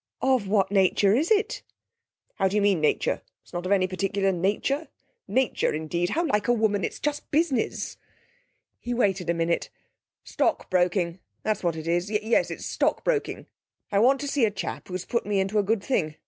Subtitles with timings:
[0.23, 1.61] 'Of what nature is it?'
[2.37, 3.21] 'How do you mean, nature?
[3.43, 4.87] It's not of any particular nature.
[5.27, 6.09] Nature, indeed!
[6.09, 6.83] How like a woman!
[6.83, 7.97] It's just business.'
[8.79, 9.69] He waited a minute.
[10.23, 12.09] 'Stockbroking; that's what it is.
[12.09, 13.45] Yes, it's stockbroking.
[13.91, 16.15] I want to see a chap who's put me in to a good thing.